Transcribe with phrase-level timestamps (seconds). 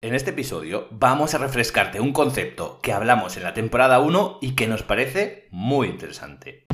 [0.00, 4.54] En este episodio vamos a refrescarte un concepto que hablamos en la temporada 1 y
[4.54, 6.66] que nos parece muy interesante.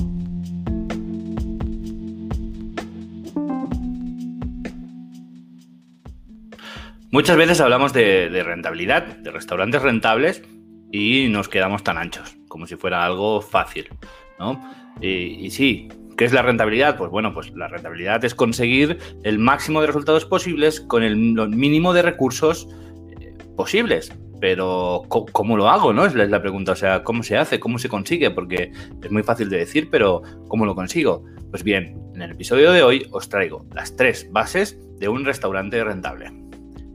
[7.10, 10.42] Muchas veces hablamos de, rentabilidad, de restaurantes rentables
[10.92, 13.88] y nos quedamos tan anchos, como si fuera algo fácil,
[14.38, 14.60] ¿no?
[15.00, 16.96] Y, y sí, ¿Qué es la rentabilidad?
[16.96, 21.92] Pues bueno, pues la rentabilidad es conseguir el máximo de resultados posibles con el mínimo
[21.92, 22.68] de recursos
[23.56, 24.12] posibles.
[24.40, 25.92] Pero ¿cómo lo hago?
[25.92, 26.04] ¿No?
[26.04, 26.72] Es la pregunta.
[26.72, 27.60] O sea, ¿cómo se hace?
[27.60, 28.30] ¿Cómo se consigue?
[28.30, 31.24] Porque es muy fácil de decir, pero ¿cómo lo consigo?
[31.50, 35.82] Pues bien, en el episodio de hoy os traigo las tres bases de un restaurante
[35.82, 36.26] rentable.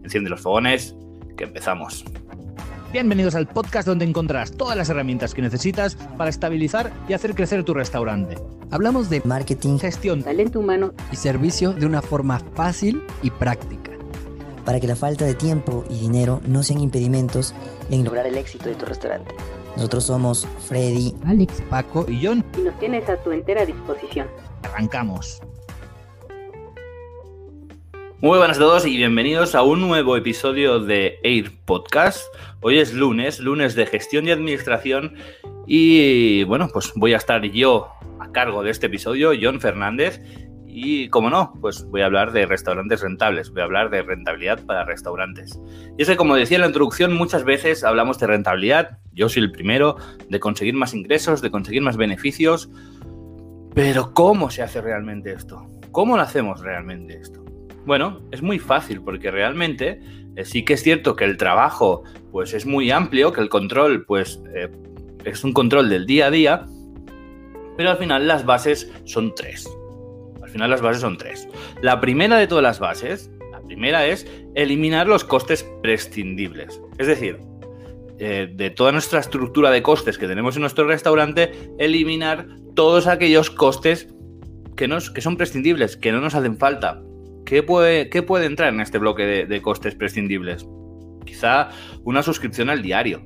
[0.03, 0.95] Enciende los fogones,
[1.37, 2.05] que empezamos.
[2.91, 7.63] Bienvenidos al podcast donde encontrarás todas las herramientas que necesitas para estabilizar y hacer crecer
[7.63, 8.35] tu restaurante.
[8.71, 13.88] Hablamos de marketing, gestión, talento humano y servicio de una forma fácil y práctica
[14.69, 17.55] para que la falta de tiempo y dinero no sean impedimentos
[17.89, 19.33] en lograr el éxito de tu restaurante.
[19.75, 22.45] Nosotros somos Freddy, Alex, Paco y John.
[22.55, 24.27] Y nos tienes a tu entera disposición.
[24.61, 25.41] Arrancamos.
[28.21, 32.31] Muy buenas a todos y bienvenidos a un nuevo episodio de Air Podcast.
[32.61, 35.15] Hoy es lunes, lunes de gestión y administración
[35.65, 37.87] y bueno, pues voy a estar yo
[38.19, 40.21] a cargo de este episodio, John Fernández,
[40.81, 44.65] y como no, pues voy a hablar de restaurantes rentables, voy a hablar de rentabilidad
[44.65, 45.59] para restaurantes.
[45.97, 49.43] Y es que, como decía en la introducción, muchas veces hablamos de rentabilidad, yo soy
[49.43, 49.97] el primero,
[50.29, 52.69] de conseguir más ingresos, de conseguir más beneficios,
[53.75, 55.65] pero ¿cómo se hace realmente esto?
[55.91, 57.43] ¿Cómo lo hacemos realmente esto?
[57.85, 60.01] Bueno, es muy fácil porque realmente
[60.37, 64.05] eh, sí que es cierto que el trabajo pues es muy amplio, que el control
[64.05, 64.69] pues eh,
[65.25, 66.65] es un control del día a día,
[67.75, 69.69] pero al final las bases son tres.
[70.49, 71.47] Al final las bases son tres.
[71.83, 74.25] La primera de todas las bases, la primera es
[74.55, 76.81] eliminar los costes prescindibles.
[76.97, 77.37] Es decir,
[78.17, 83.51] eh, de toda nuestra estructura de costes que tenemos en nuestro restaurante, eliminar todos aquellos
[83.51, 84.07] costes
[84.75, 86.99] que, nos, que son prescindibles, que no nos hacen falta.
[87.45, 88.09] ¿Qué puede,
[88.43, 90.65] entrar en este bloque de, de costes prescindibles?
[91.27, 91.69] Quizá
[92.05, 93.21] una suscripción al diario.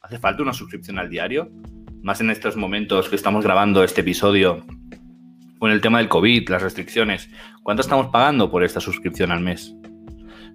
[0.00, 1.50] ¿Hace falta una suscripción al diario?
[2.02, 4.64] Más en estos momentos que estamos grabando este episodio
[5.58, 7.30] con el tema del COVID, las restricciones,
[7.62, 9.74] ¿cuánto estamos pagando por esta suscripción al mes?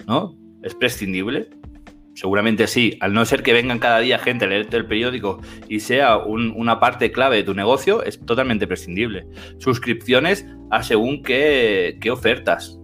[0.07, 0.35] ¿No?
[0.63, 1.49] ¿Es prescindible?
[2.13, 5.39] Seguramente sí, al no ser que vengan cada día gente a leerte el periódico
[5.69, 9.25] y sea una parte clave de tu negocio, es totalmente prescindible.
[9.59, 12.77] Suscripciones a según qué, ofertas.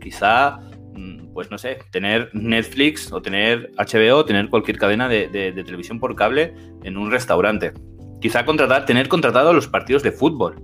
[0.00, 0.60] Quizá,
[0.94, 5.98] mm, pues no sé, tener Netflix o tener HBO tener cualquier cadena de, de televisión
[5.98, 7.72] por cable en un restaurante.
[8.20, 10.63] Quizá contratar, tener contratado los partidos de fútbol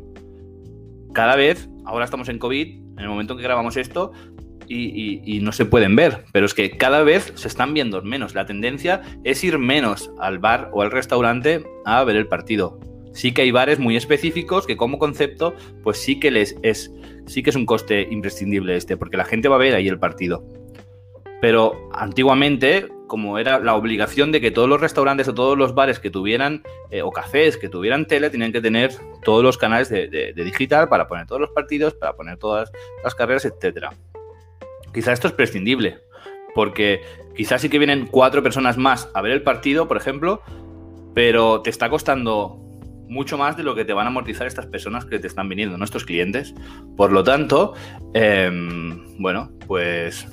[1.13, 4.13] cada vez, ahora estamos en COVID, en el momento en que grabamos esto,
[4.73, 8.35] y, no se pueden ver, pero es que cada vez se están viendo menos.
[8.35, 12.79] La tendencia es ir menos al bar o al restaurante a ver el partido.
[13.13, 16.93] Sí que hay bares muy específicos que como concepto, pues sí que les es,
[17.27, 19.99] sí que es un coste imprescindible este, porque la gente va a ver ahí el
[19.99, 20.47] partido.
[21.41, 25.99] Pero antiguamente, como era la obligación de que todos los restaurantes o todos los bares
[25.99, 28.93] que tuvieran, eh, o cafés que tuvieran tele, tenían que tener
[29.25, 32.71] todos los canales de, digital para poner todos los partidos, para poner todas
[33.03, 33.87] las carreras, etc.
[34.95, 35.99] Quizá esto es prescindible,
[36.55, 37.03] porque
[37.37, 40.43] quizás sí que vienen cuatro personas más a ver el partido, por ejemplo,
[41.13, 42.61] pero te está costando
[43.09, 45.77] mucho más de lo que te van a amortizar estas personas que te están viniendo,
[45.77, 46.55] nuestros clientes.
[46.97, 47.75] Por lo tanto,
[48.15, 50.29] em, bueno, pues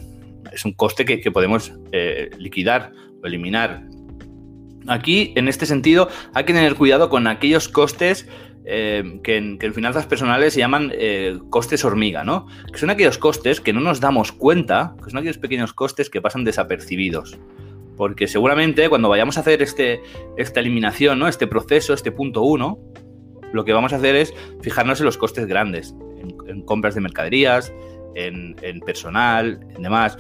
[0.54, 2.92] es un coste que, podemos eh, liquidar
[3.22, 3.84] o eliminar.
[4.88, 8.28] Aquí, en este sentido, hay que tener cuidado con aquellos costes
[8.70, 12.48] eh, que, en, finanzas personales se llaman eh, costes hormiga, ¿no?
[12.72, 16.22] Que son aquellos costes que no nos damos cuenta, que son aquellos pequeños costes que
[16.22, 17.38] pasan desapercibidos.
[17.96, 20.02] Porque seguramente cuando vayamos a hacer este,
[20.36, 21.30] esta eliminación, ¿no?
[21.30, 22.80] Este proceso, este punto 1,
[23.54, 25.96] lo que vamos a hacer es fijarnos en los costes grandes,
[26.48, 27.72] en, compras de mercaderías,
[28.16, 30.18] en, personal, en demás.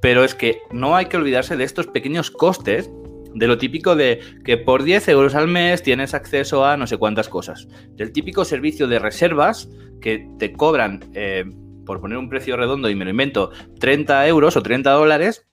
[0.00, 2.90] Pero es que no hay que olvidarse de estos pequeños costes,
[3.34, 6.96] de lo típico de que por 10 euros al mes tienes acceso a no sé
[6.96, 7.68] cuántas cosas.
[7.90, 9.68] Del típico servicio de reservas
[10.00, 11.44] que te cobran, eh,
[11.84, 15.48] por poner un precio redondo y me lo invento, 30 euros o 30 dólares,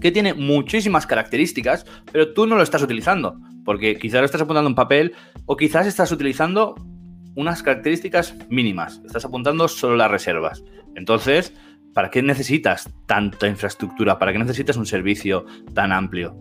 [0.00, 4.68] que tiene muchísimas características, pero tú no lo estás utilizando, porque quizás lo estás apuntando
[4.68, 5.14] en papel
[5.46, 6.74] o quizás estás utilizando
[7.36, 10.62] unas características mínimas, estás apuntando solo las reservas.
[10.96, 11.54] Entonces,
[11.92, 14.18] ¿para qué necesitas tanta infraestructura?
[14.18, 16.36] ¿Para qué necesitas un servicio tan amplio?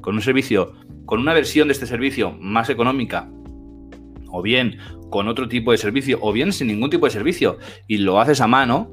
[0.00, 0.74] Con un servicio,
[1.06, 3.28] con una versión de este servicio más económica,
[4.30, 4.78] o bien
[5.10, 8.40] con otro tipo de servicio, o bien sin ningún tipo de servicio, y lo haces
[8.40, 8.90] a mano,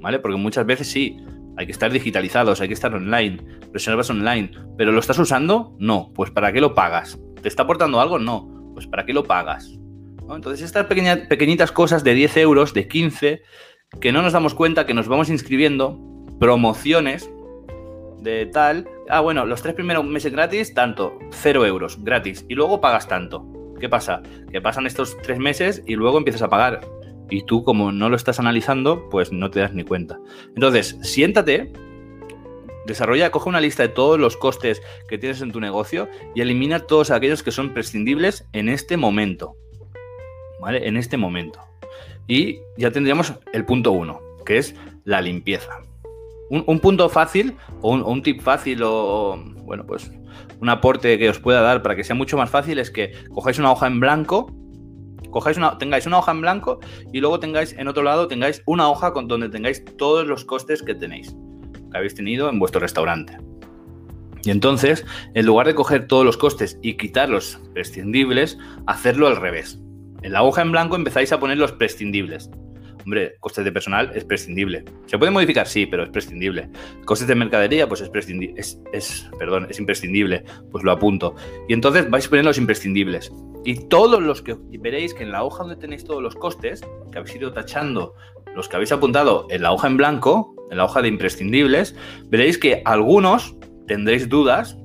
[0.00, 0.18] ¿vale?
[0.18, 1.18] Porque muchas veces sí,
[1.56, 3.38] hay que estar digitalizados, hay que estar online,
[3.72, 5.76] reservas online, pero ¿lo estás usando?
[5.78, 7.18] No, pues ¿para qué lo pagas?
[7.40, 8.18] ¿Te está aportando algo?
[8.18, 9.78] No, pues ¿para qué lo pagas?
[10.28, 13.42] Entonces estas pequeñitas cosas de 10 euros, de 15,
[14.00, 15.98] que no nos damos cuenta que nos vamos inscribiendo,
[16.38, 17.30] promociones
[18.20, 22.80] de tal, ah bueno, los tres primeros meses gratis, tanto, 0 euros, gratis, y luego
[22.80, 23.46] pagas tanto.
[23.78, 24.22] ¿Qué pasa?
[24.50, 26.80] Que pasan estos tres meses y luego empiezas a pagar
[27.30, 30.18] y tú como no lo estás analizando, pues no te das ni cuenta.
[30.54, 31.72] Entonces, siéntate,
[32.86, 36.80] desarrolla, coge una lista de todos los costes que tienes en tu negocio y elimina
[36.80, 39.56] todos aquellos que son prescindibles en este momento.
[40.60, 40.88] ¿Vale?
[40.88, 41.60] En este momento.
[42.28, 44.74] Y ya tendríamos el punto uno, que es
[45.04, 45.70] la limpieza.
[46.48, 50.12] Un, punto fácil o un, tip fácil o, bueno, pues
[50.60, 53.58] un aporte que os pueda dar para que sea mucho más fácil es que cojáis
[53.58, 54.54] una hoja en blanco
[55.30, 56.80] cojáis una, tengáis una hoja en blanco
[57.12, 60.82] y luego tengáis en otro lado tengáis una hoja con donde tengáis todos los costes
[60.82, 61.34] que tenéis,
[61.90, 63.36] que habéis tenido en vuestro restaurante.
[64.44, 68.56] Y entonces, en lugar de coger todos los costes y quitar los prescindibles,
[68.86, 69.78] hacerlo al revés.
[70.26, 72.50] En la hoja en blanco empezáis a poner los prescindibles.
[73.04, 74.84] Hombre, costes de personal es prescindible.
[75.06, 75.68] ¿Se puede modificar?
[75.68, 76.68] Sí, pero es prescindible.
[77.04, 78.60] Costes de mercadería, pues es prescindible.
[78.60, 80.42] Es, perdón, es imprescindible.
[80.72, 81.36] Pues lo apunto.
[81.68, 83.32] Y entonces vais a poner los imprescindibles.
[83.64, 86.80] Y todos los que veréis que en la hoja donde tenéis todos los costes,
[87.12, 88.14] que habéis ido tachando,
[88.56, 91.94] los que habéis apuntado en la hoja en blanco, en la hoja de imprescindibles,
[92.30, 93.54] veréis que algunos
[93.86, 94.76] tendréis dudas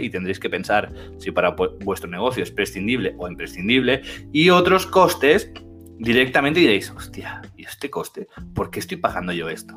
[0.00, 4.02] Y tendréis que pensar si para vuestro negocio es prescindible o imprescindible.
[4.32, 5.50] Y otros costes
[5.98, 8.28] directamente diréis, hostia, ¿y este coste?
[8.54, 9.76] ¿Por qué estoy pagando yo esto?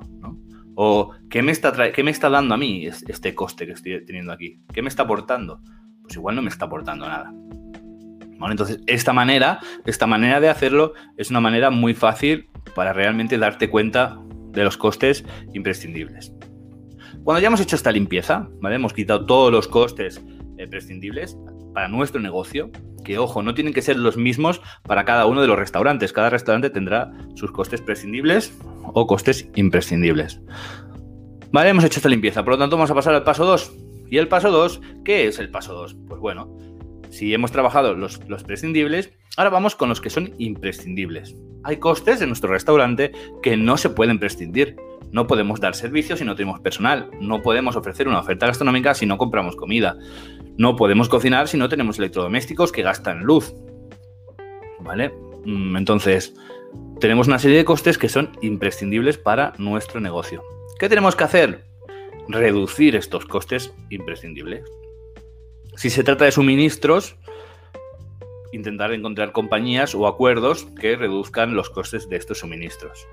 [0.76, 4.32] O ¿qué me, está ¿qué me está dando a mí este coste que estoy teniendo
[4.32, 4.60] aquí?
[4.74, 5.62] ¿Qué me está aportando?
[6.02, 7.32] Pues igual no me está aportando nada.
[7.32, 13.38] Bueno, entonces, esta manera, esta manera de hacerlo es una manera muy fácil para realmente
[13.38, 14.20] darte cuenta
[14.52, 15.24] de los costes
[15.54, 16.34] imprescindibles.
[17.24, 18.76] Cuando ya hemos hecho esta limpieza, ¿vale?
[18.76, 20.22] Hemos quitado todos los costes
[20.58, 21.38] eh, prescindibles
[21.74, 22.70] para nuestro negocio,
[23.06, 26.12] que ojo, no tienen que ser los mismos para cada uno de los restaurantes.
[26.12, 28.58] Cada restaurante tendrá sus costes prescindibles
[28.94, 30.42] o costes imprescindibles.
[31.54, 33.74] Vale, hemos hecho esta limpieza, por lo tanto vamos a pasar al paso 2.
[34.10, 34.82] ¿Y el paso 2?
[35.06, 35.96] ¿Qué es el paso 2?
[36.08, 36.58] Pues bueno,
[37.10, 41.36] si hemos trabajado los, los prescindibles, ahora vamos con los que son imprescindibles.
[41.64, 44.76] Hay costes en nuestro restaurante que no se pueden prescindir.
[45.14, 47.12] No podemos dar servicio si no tenemos personal.
[47.22, 49.96] No podemos ofrecer una oferta gastronómica si no compramos comida.
[50.58, 53.54] No podemos cocinar si no tenemos electrodomésticos que gastan luz.
[54.80, 55.14] ¿Vale?
[55.46, 56.34] Mm, entonces,
[57.00, 60.44] tenemos una serie de costes que son imprescindibles para nuestro negocio.
[60.80, 61.64] ¿Qué tenemos que hacer?
[62.28, 64.64] Reducir estos costes imprescindibles.
[65.76, 67.18] Si se trata de suministros,
[68.52, 73.08] intentar encontrar compañías o acuerdos que reduzcan los costes de estos suministros.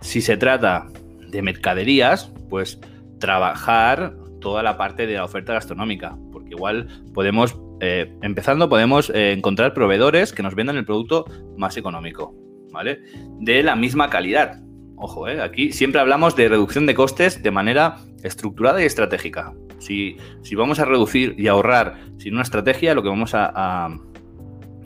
[0.00, 0.88] Si se trata
[1.34, 2.80] de mercaderías, pues
[3.18, 9.32] trabajar toda la parte de la oferta gastronómica, porque igual podemos, eh, empezando, podemos eh,
[9.32, 11.24] encontrar proveedores que nos vendan el producto
[11.56, 12.34] más económico,
[12.70, 13.00] ¿vale?
[13.40, 14.60] De la misma calidad.
[14.96, 19.52] Ojo, eh, aquí siempre hablamos de reducción de costes de manera estructurada y estratégica.
[19.78, 23.88] Si, si vamos a reducir y ahorrar sin una estrategia, lo que vamos a,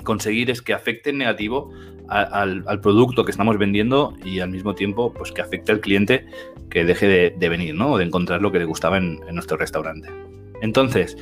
[0.04, 1.70] conseguir es que afecte en negativo
[2.08, 6.26] al, producto que estamos vendiendo y al mismo tiempo pues que afecte al cliente
[6.70, 7.92] que deje de, venir, ¿no?
[7.92, 10.08] O de encontrar lo que le gustaba en, nuestro restaurante.
[10.60, 11.16] Entonces,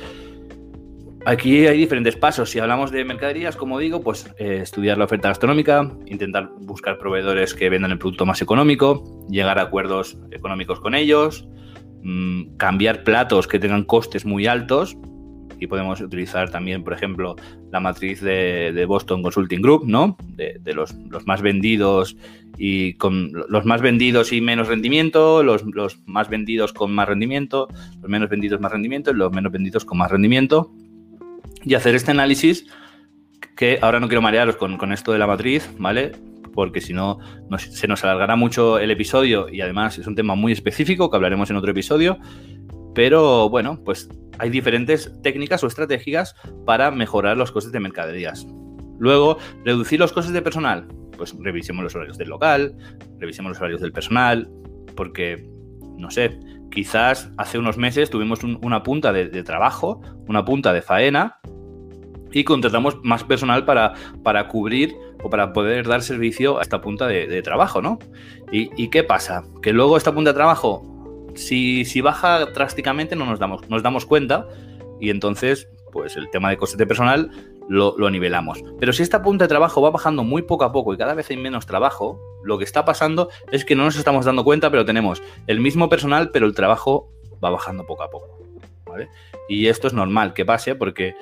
[1.25, 2.49] aquí hay diferentes pasos.
[2.49, 7.53] Si hablamos de mercaderías, como digo, pues eh, estudiar la oferta gastronómica, intentar buscar proveedores
[7.53, 11.47] que vendan el producto más económico, llegar a acuerdos económicos con ellos,
[12.03, 14.97] mm, cambiar platos que tengan costes muy altos
[15.59, 17.35] y podemos utilizar también, por ejemplo,
[17.71, 20.17] la matriz de, Boston Consulting Group, ¿no?
[20.35, 20.95] De, los,
[21.25, 22.15] más vendidos
[22.57, 25.63] y con los más vendidos y menos rendimiento, los,
[26.05, 27.67] más vendidos con más rendimiento,
[28.01, 30.71] los menos vendidos más rendimiento y los menos vendidos con más rendimiento.
[31.63, 32.67] Y hacer este análisis
[33.55, 36.11] que ahora no quiero marearos con, con esto de la matriz, ¿vale?
[36.53, 37.19] Porque si no,
[37.57, 41.49] se nos alargará mucho el episodio y además es un tema muy específico que hablaremos
[41.49, 42.17] en otro episodio.
[42.95, 48.47] Pero bueno, pues hay diferentes técnicas o estrategias para mejorar los costes de mercaderías.
[48.99, 50.87] Luego, reducir los costes de personal.
[51.17, 52.75] Pues revisemos los horarios del local,
[53.19, 54.49] revisemos los horarios del personal,
[54.95, 55.49] porque,
[55.97, 56.39] no sé,
[56.71, 61.39] quizás hace unos meses tuvimos una punta de, trabajo, una punta de faena,
[62.31, 67.07] y contratamos más personal para, para cubrir o para poder dar servicio a esta punta
[67.07, 67.97] de, trabajo, ¿no?
[68.51, 69.43] ¿Y, ¿Y, qué pasa?
[69.61, 70.96] Que luego esta punta de trabajo
[71.37, 74.47] si, baja drásticamente no nos damos, nos damos cuenta
[74.99, 77.31] y entonces pues el tema de costes de personal
[77.69, 78.63] lo, nivelamos.
[78.79, 81.29] Pero si esta punta de trabajo va bajando muy poco a poco y cada vez
[81.29, 84.85] hay menos trabajo, lo que está pasando es que no nos estamos dando cuenta, pero
[84.85, 87.09] tenemos el mismo personal, pero el trabajo
[87.43, 88.37] va bajando poco a poco.
[89.49, 91.15] Y esto es normal que pase porque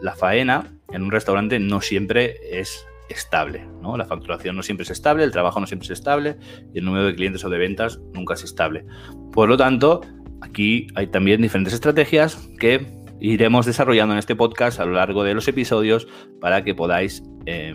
[0.00, 3.96] la faena en un restaurante no siempre es estable, ¿no?
[3.96, 6.36] La facturación no siempre es estable, el trabajo no siempre es estable
[6.72, 8.84] y el número de clientes o de ventas nunca es estable.
[9.32, 10.00] Por lo tanto,
[10.40, 12.86] aquí hay también diferentes estrategias que
[13.20, 16.06] iremos desarrollando en este podcast a lo largo de los episodios
[16.40, 17.74] para que podáis, eh,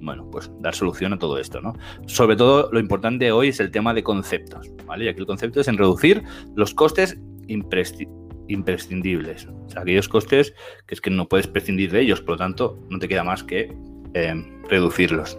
[0.00, 1.74] bueno, pues dar solución a todo esto, ¿no?
[2.06, 5.04] Sobre todo, lo importante hoy es el tema de conceptos, ¿vale?
[5.06, 6.22] Y aquí el concepto es en reducir
[6.54, 9.46] los costes imprescindibles.
[9.46, 10.54] O sea, aquellos costes
[10.86, 13.42] que es que no puedes prescindir de ellos, por lo tanto, no te queda más
[13.42, 13.76] que
[14.14, 14.34] eh,
[14.68, 15.38] reducirlos.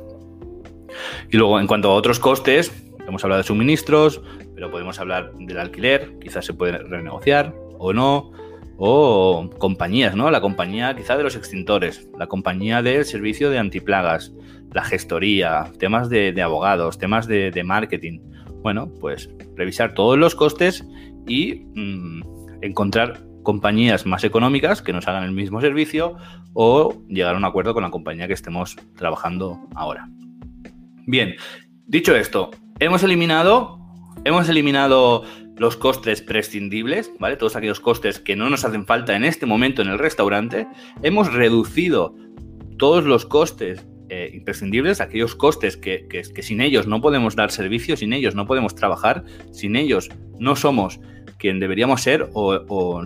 [1.32, 2.72] Y luego, en cuanto a otros costes,
[3.08, 4.22] hemos hablado de suministros,
[4.56, 8.32] pero podemos hablar del alquiler, quizás se puede renegociar o no,
[8.78, 10.32] o compañías, ¿no?
[10.32, 14.34] La compañía quizá de los extintores, la compañía del servicio de antiplagas,
[14.74, 18.20] la gestoría, temas de, abogados, temas de, marketing.
[18.62, 20.86] Bueno, pues revisar todos los costes
[21.28, 22.22] y mm,
[22.62, 26.16] encontrar compañías más económicas que nos hagan el mismo servicio
[26.54, 30.08] o llegar a un acuerdo con la compañía que estemos trabajando ahora.
[31.08, 31.34] Bien,
[31.88, 33.80] dicho esto, hemos eliminado,
[34.24, 35.24] hemos eliminado
[35.58, 37.38] los costes prescindibles, ¿vale?
[37.38, 40.68] Todos aquellos costes que no nos hacen falta en este momento en el restaurante.
[41.02, 42.14] Hemos reducido
[42.78, 47.98] todos los costes eh, imprescindibles, aquellos costes que, que, sin ellos no podemos dar servicio,
[47.98, 51.00] sin ellos no podemos trabajar, sin ellos no somos
[51.40, 53.02] quien deberíamos ser o,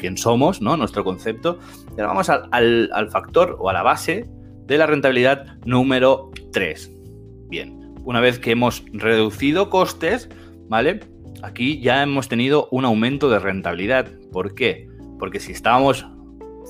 [0.00, 0.76] quien somos, ¿no?
[0.76, 1.58] Nuestro concepto.
[1.96, 4.26] Y ahora vamos al, al, factor o a la base
[4.66, 6.90] de la rentabilidad número 3.
[7.48, 10.28] Bien, una vez que hemos reducido costes,
[10.68, 11.00] ¿vale?
[11.42, 14.08] Aquí ya hemos tenido un aumento de rentabilidad.
[14.32, 14.88] ¿Por qué?
[15.18, 16.06] Porque si estábamos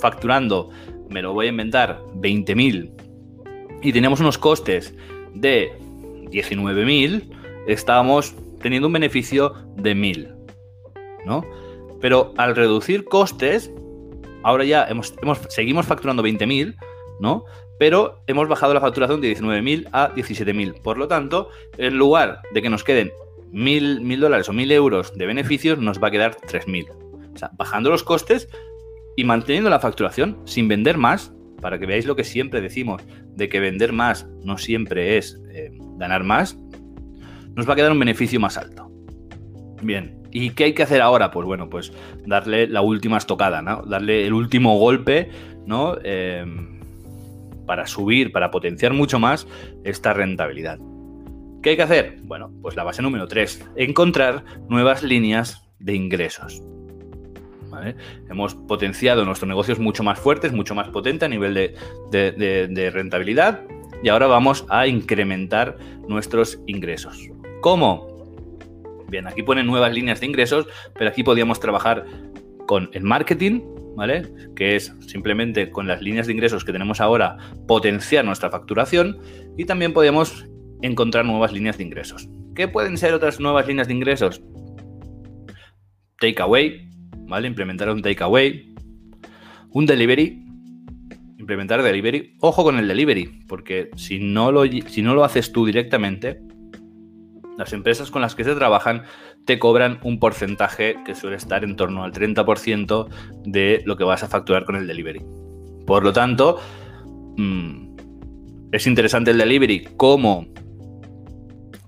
[0.00, 0.70] facturando,
[1.08, 3.10] me lo voy a inventar, 20.000
[3.82, 4.94] y teníamos unos costes
[5.34, 5.72] de
[6.30, 7.30] 19.000,
[7.66, 10.34] estábamos teniendo un beneficio de 1.000.
[11.24, 11.44] ¿no?
[12.00, 13.70] Pero al reducir costes,
[14.42, 15.14] ahora ya hemos,
[15.48, 16.76] seguimos facturando 20.000,
[17.20, 17.44] ¿no?
[17.78, 20.82] Pero hemos bajado la facturación de 19.000 a 17.000.
[20.82, 23.10] Por lo tanto, en lugar de que nos queden
[23.52, 26.90] 1.000, dólares o 1.000 euros de beneficios, nos va a quedar 3.000.
[27.34, 28.48] O sea, bajando los costes
[29.16, 33.02] y manteniendo la facturación sin vender más, para que veáis lo que siempre decimos,
[33.34, 36.58] de que vender más no siempre es eh, ganar más,
[37.54, 38.90] nos va a quedar un beneficio más alto.
[39.82, 41.30] Bien, ¿Y qué hay que hacer ahora?
[41.30, 41.92] Pues bueno, pues
[42.26, 43.82] darle la última estocada, ¿no?
[43.82, 45.30] Darle el último golpe,
[45.66, 45.96] ¿no?
[46.02, 46.44] Eh,
[47.66, 49.46] para subir, para potenciar mucho más
[49.84, 50.78] esta rentabilidad.
[51.62, 52.18] ¿Qué hay que hacer?
[52.22, 56.62] Bueno, pues la base número 3, encontrar nuevas líneas de ingresos.
[58.28, 63.62] Hemos potenciado nuestros negocios mucho más fuertes, mucho más potentes a nivel de rentabilidad
[64.02, 65.76] y ahora vamos a incrementar
[66.08, 67.28] nuestros ingresos.
[67.60, 68.09] ¿Cómo?
[69.10, 72.06] Bien, aquí ponen nuevas líneas de ingresos, pero aquí podríamos trabajar
[72.66, 73.60] con el marketing,
[73.96, 74.22] ¿vale?
[74.54, 77.36] Que es simplemente con las líneas de ingresos que tenemos ahora
[77.66, 79.18] potenciar nuestra facturación
[79.58, 80.46] y también podemos
[80.80, 82.28] encontrar nuevas líneas de ingresos.
[82.54, 84.40] ¿Qué pueden ser otras nuevas líneas de ingresos?
[86.20, 86.88] Takeaway,
[87.26, 87.48] ¿vale?
[87.48, 88.74] Implementar un takeaway,
[89.70, 90.44] un delivery,
[91.38, 92.36] implementar delivery.
[92.40, 96.40] Ojo con el delivery, porque si no lo, si no lo haces tú directamente,
[97.56, 99.02] las empresas con las que se trabajan
[99.44, 103.08] te cobran un porcentaje que suele estar en torno al 30%
[103.44, 105.20] de lo que vas a facturar con el delivery.
[105.86, 106.58] Por lo tanto,
[107.36, 107.90] mm,
[108.72, 110.46] es interesante el delivery como,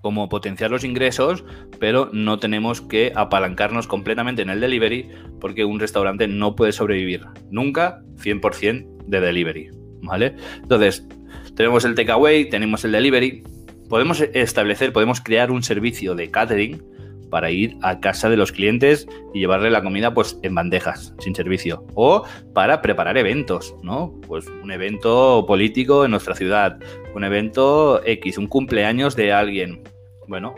[0.00, 1.44] como potenciar los ingresos,
[1.78, 5.08] pero no tenemos que apalancarnos completamente en el delivery
[5.40, 9.70] porque un restaurante no puede sobrevivir nunca 100% de delivery.
[10.04, 10.34] ¿Vale?
[10.56, 11.06] Entonces,
[11.54, 13.44] tenemos el takeaway, tenemos el delivery,
[13.92, 16.82] podemos establecer, podemos crear un servicio de catering
[17.28, 21.34] para ir a casa de los clientes y llevarle la comida pues en bandejas, sin
[21.34, 21.84] servicio.
[21.92, 24.18] O para preparar eventos, ¿no?
[24.26, 26.78] Pues un evento político en nuestra ciudad,
[27.14, 29.82] un evento X, un cumpleaños de alguien.
[30.26, 30.54] Bueno,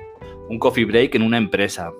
[0.49, 1.91] un coffee break en una empresa.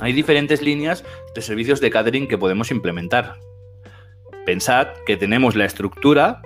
[0.00, 1.04] Hay diferentes líneas
[1.36, 3.36] de servicios de catering que podemos implementar.
[4.44, 6.42] Pensad que tenemos la estructura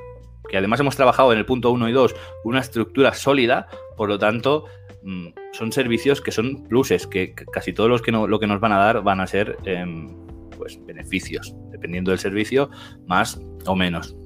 [0.49, 4.19] que además hemos trabajado en el punto 1 y 2 una estructura sólida, por lo
[4.19, 4.65] tanto,
[5.03, 8.73] mm, son servicios que son pluses, que casi todos los que lo que nos van
[8.73, 10.09] a dar van a ser em,
[10.57, 12.71] pues, beneficios, dependiendo del servicio,
[13.07, 14.17] más o menos.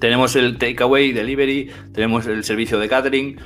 [0.00, 3.38] Tenemos el takeaway, delivery, tenemos el servicio de catering,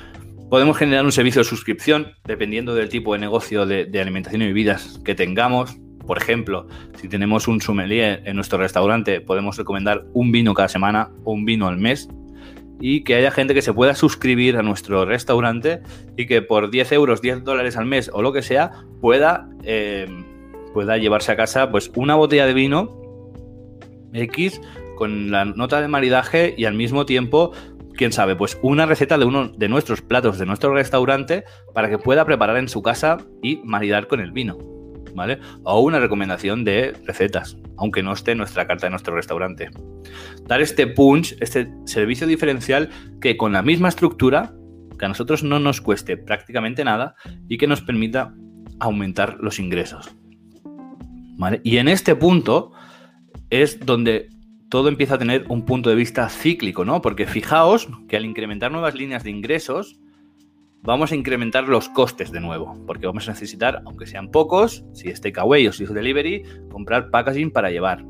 [0.51, 4.47] podemos generar un servicio de suscripción, dependiendo del tipo de negocio de, de alimentación y
[4.47, 5.77] bebidas que tengamos.
[6.09, 6.67] Por ejemplo,
[6.99, 11.45] si tenemos un sommelier en nuestro restaurante, podemos recomendar un vino cada semana o un
[11.45, 12.09] vino al mes
[12.81, 15.83] y que haya gente que se pueda suscribir a nuestro restaurante
[16.17, 18.71] y que por 10 euros, 10 dólares al mes o lo que sea,
[19.03, 20.07] pueda, eh,
[20.73, 22.97] pueda llevarse a casa pues una botella de vino
[24.15, 24.63] X
[24.97, 27.53] con la nota de maridaje y al mismo tiempo,
[27.99, 31.99] quién sabe, pues una receta de uno de nuestros platos de nuestro restaurante para que
[31.99, 34.78] pueda preparar en su casa y maridar con el vino.
[35.65, 39.71] O una recomendación de recetas, aunque no esté en nuestra carta de nuestro restaurante
[40.47, 42.89] dar este punch, este servicio diferencial
[43.21, 44.55] que con la misma estructura,
[44.99, 47.15] que a nosotros no nos cueste prácticamente nada
[47.49, 48.35] y que nos permita
[48.81, 50.11] aumentar los ingresos.
[51.63, 52.73] Y en este punto
[53.51, 54.29] es donde
[54.69, 57.01] todo empieza a tener un punto de vista cíclico, ¿no?
[57.01, 60.01] Porque fijaos que al incrementar nuevas líneas de ingresos,
[60.83, 65.09] vamos a incrementar los costes de nuevo, porque vamos a necesitar, aunque sean pocos, si
[65.09, 68.05] es takeaway o si es delivery, comprar packaging para llevar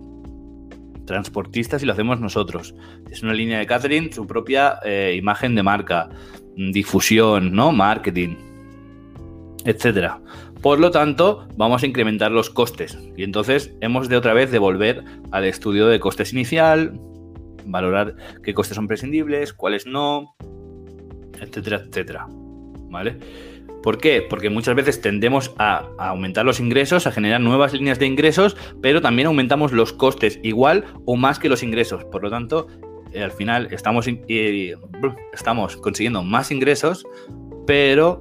[1.08, 2.74] transportistas y lo hacemos nosotros.
[3.10, 6.08] Es una línea de catering, su propia eh, imagen de marca,
[6.56, 7.72] mm, difusión, ¿no?
[7.72, 8.36] Marketing,
[9.64, 10.20] etcétera.
[10.62, 12.98] Por lo tanto, vamos a incrementar los costes.
[13.16, 17.00] Y entonces hemos de otra vez de volver al estudio de costes inicial,
[17.64, 20.34] valorar qué costes son prescindibles, cuáles no,
[21.40, 22.26] etcétera, etcétera.
[22.88, 23.18] ¿Vale?
[23.82, 24.22] ¿Por qué?
[24.22, 29.00] Porque muchas veces tendemos a, aumentar los ingresos, a generar nuevas líneas de ingresos, pero
[29.00, 32.04] también aumentamos los costes igual o más que los ingresos.
[32.04, 32.66] Por lo tanto,
[33.12, 34.08] eh, al final estamos,
[35.32, 37.06] estamos consiguiendo más ingresos,
[37.66, 38.20] pero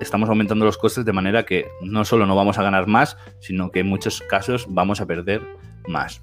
[0.00, 3.70] estamos aumentando los costes de manera que no solo no vamos a ganar más, sino
[3.70, 5.42] que en muchos casos vamos a perder
[5.88, 6.22] más.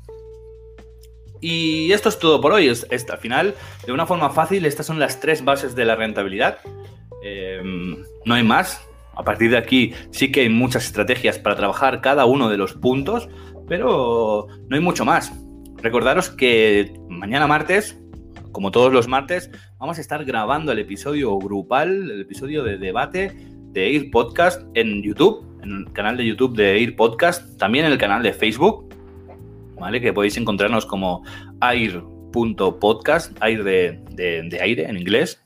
[1.41, 2.69] Y esto es todo por hoy.
[2.69, 6.59] al final, de una forma fácil, estas son las tres bases de la rentabilidad.
[7.27, 8.87] Em, no hay más.
[9.15, 12.73] A partir de aquí sí que hay muchas estrategias para trabajar cada uno de los
[12.73, 13.27] puntos,
[13.67, 15.33] pero no hay mucho más.
[15.81, 17.99] Recordaros que mañana martes,
[18.51, 23.35] como todos los martes, vamos a estar grabando el episodio grupal, el episodio de debate
[23.71, 27.93] de Air Podcast en YouTube, en el canal de YouTube de Air Podcast, también en
[27.93, 28.93] el canal de Facebook,
[29.79, 29.99] ¿vale?
[29.99, 31.23] Que podéis encontrarnos como
[31.61, 35.43] air.podcast, air de aire en inglés,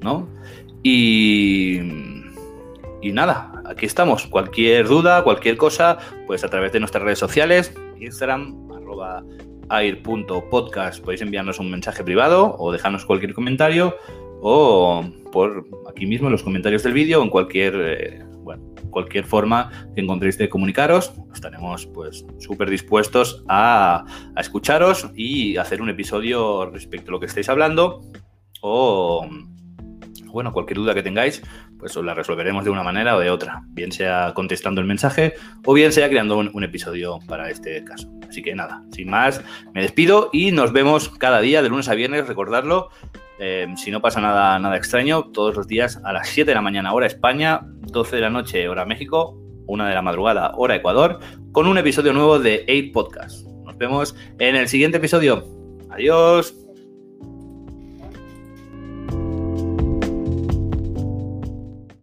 [0.00, 0.28] ¿no?
[0.88, 1.80] Y,
[3.12, 4.28] nada, aquí estamos.
[4.28, 9.24] Cualquier duda, cualquier cosa, pues a través de nuestras redes sociales, Instagram, arroba
[9.68, 13.96] air.podcast, podéis enviarnos un mensaje privado o dejarnos cualquier comentario
[14.40, 19.24] o por aquí mismo en los comentarios del vídeo o en cualquier, eh, bueno, cualquier
[19.24, 21.14] forma que encontréis de comunicaros.
[21.34, 24.04] Estaremos pues súper dispuestos a,
[24.36, 28.02] a escucharos y hacer un episodio respecto a lo que estáis hablando
[28.60, 29.28] o
[30.36, 31.42] bueno, cualquier duda que tengáis,
[31.78, 35.32] pues os la resolveremos de una manera o de otra, bien sea contestando el mensaje
[35.64, 38.06] o bien sea creando un, episodio para este caso.
[38.28, 41.94] Así que nada, sin más, me despido y nos vemos cada día de lunes a
[41.94, 42.90] viernes, recordarlo.
[43.38, 46.60] Eh, si no pasa nada, nada extraño, todos los días a las 7 de la
[46.60, 51.18] mañana, hora España, 12 de la noche, hora México, 1 de la madrugada, hora Ecuador,
[51.52, 53.46] con un episodio nuevo de 8 Podcast.
[53.64, 55.46] Nos vemos en el siguiente episodio.
[55.88, 56.65] Adiós.